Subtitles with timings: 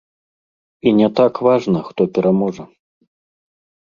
[0.91, 2.65] І не так важна, хто пераможа.